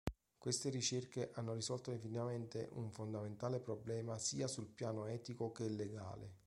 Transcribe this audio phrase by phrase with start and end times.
[0.39, 6.39] Queste ricerche hanno risolto definitivamente un fondamentale problema sia sul piano etico che legale.